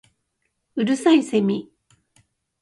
[0.77, 1.71] 五月蠅いセミ